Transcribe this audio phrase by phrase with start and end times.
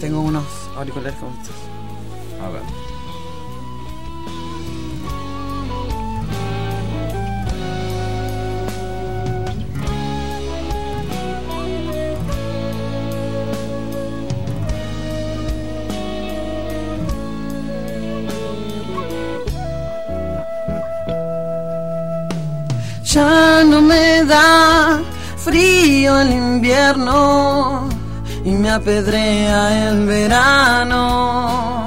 [0.00, 0.44] Tengo unos
[0.76, 1.56] auriculares con estos.
[2.42, 2.62] A ver.
[23.02, 25.02] Ya no me da
[25.36, 27.93] frío el invierno
[28.44, 31.86] y me apedrea el verano.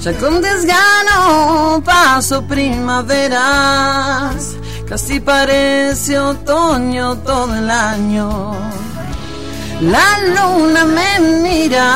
[0.00, 3.36] Ya con desgano paso primaveras,
[4.88, 8.52] casi parece otoño todo el año.
[9.80, 11.86] La luna me mira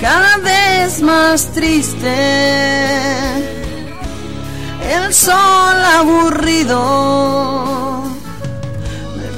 [0.00, 2.14] cada vez más triste
[4.82, 7.87] el sol aburrido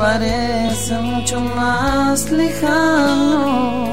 [0.01, 3.85] parece mucho más lejano.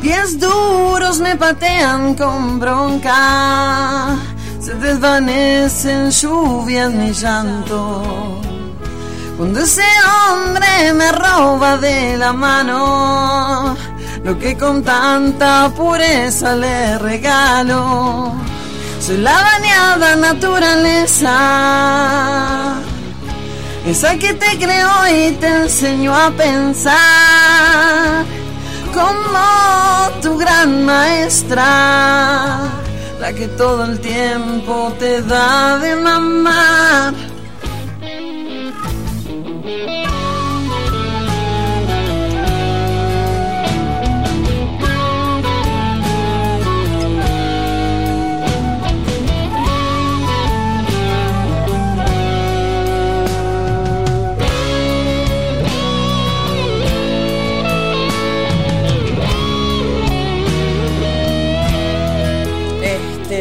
[0.00, 4.16] Pies duros me patean con bronca,
[4.60, 8.40] se desvanecen lluvias mi llanto.
[9.36, 13.76] Cuando ese hombre me roba de la mano,
[14.22, 18.32] lo que con tanta pureza le regalo.
[19.04, 21.34] Soy la bañada naturaleza,
[23.84, 26.94] esa que te creó y te enseñó a pensar,
[28.94, 29.40] como
[30.22, 32.60] tu gran maestra,
[33.18, 36.71] la que todo el tiempo te da de mamar.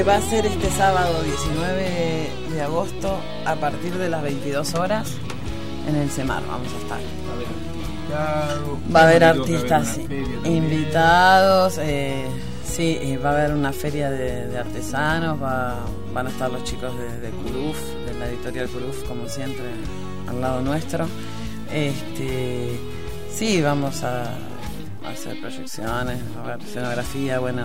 [0.07, 5.12] Va a ser este sábado 19 de agosto a partir de las 22 horas
[5.88, 6.41] en el CEMAR.
[6.47, 7.00] Vamos a estar.
[8.96, 10.00] Va a haber artistas
[10.46, 12.25] invitados, eh,
[12.66, 15.79] sí, va a haber una feria de, de artesanos, va-
[16.13, 19.66] van a estar los chicos de, de Curuf, de la editorial Curuf, como siempre,
[20.29, 21.06] al lado nuestro.
[21.72, 22.79] Este,
[23.34, 27.63] sí, vamos a, a hacer proyecciones, a ver escenografía, bueno.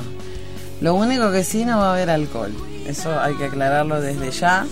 [0.80, 2.52] Lo único que sí no va a haber alcohol,
[2.86, 4.66] eso hay que aclararlo desde ya,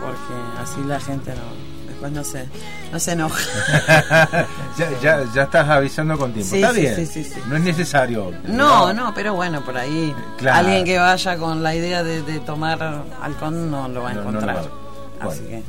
[0.00, 2.46] porque así la gente no, después no se,
[2.92, 3.40] no se enoja.
[4.78, 6.50] ya, ya, ya estás avisando con tiempo.
[6.50, 7.06] Sí, Está sí, bien.
[7.06, 7.26] sí.
[7.48, 8.32] No es necesario.
[8.46, 10.58] No, no, pero bueno, por ahí Claro.
[10.60, 14.24] alguien que vaya con la idea de, de tomar alcohol no lo va a No,
[14.24, 14.56] no lo encontrar.
[14.56, 15.48] va a- Así Bueno.
[15.48, 15.62] que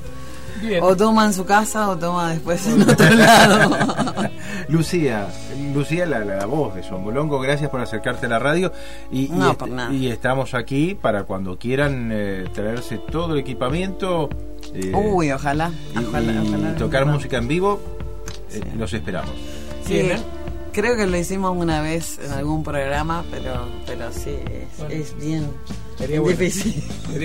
[0.61, 0.83] Bien.
[0.83, 3.75] o toma en su casa o toma después en otro lado.
[4.69, 5.27] Lucía,
[5.73, 8.71] Lucía, la, la voz de Songolongo, gracias por acercarte a la radio.
[9.11, 9.93] Y, y No, est- por nada.
[9.93, 14.29] y estamos aquí para cuando quieran eh, traerse todo el equipamiento.
[14.73, 16.75] eh, Uy, ojalá, y, ojalá, y ojalá.
[16.75, 17.79] tocar música en vivo,
[18.51, 18.77] eh, Sí.
[18.77, 19.31] los esperamos.
[19.85, 20.21] Sí, Bien, ¿eh?
[20.71, 24.93] creo que lo hicimos una vez en algún programa, pero pero sí, es, Bueno.
[24.93, 25.47] es bien
[25.97, 26.37] Sería bueno.
[26.37, 26.83] difícil.